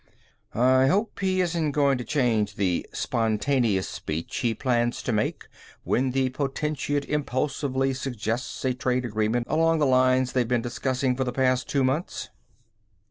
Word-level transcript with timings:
"I 0.55 0.87
hope 0.87 1.19
he 1.19 1.41
isn't 1.41 1.73
going 1.73 1.99
to 1.99 2.03
change 2.03 2.55
the 2.55 2.87
spontaneous 2.91 3.87
speech 3.87 4.37
he 4.37 4.55
plans 4.55 5.03
to 5.03 5.11
make 5.11 5.45
when 5.83 6.09
the 6.09 6.31
Potentate 6.31 7.05
impulsively 7.05 7.93
suggests 7.93 8.65
a 8.65 8.73
trade 8.73 9.05
agreement 9.05 9.45
along 9.47 9.77
the 9.77 9.85
lines 9.85 10.31
they've 10.31 10.47
been 10.47 10.59
discussing 10.63 11.15
for 11.15 11.23
the 11.23 11.39
last 11.39 11.69
two 11.69 11.83
months." 11.83 12.29